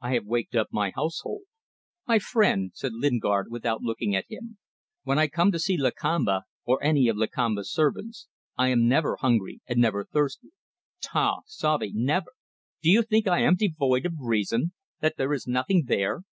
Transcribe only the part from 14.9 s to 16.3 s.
That there is nothing there?"